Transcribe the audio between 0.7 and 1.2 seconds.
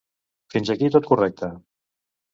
aquí tot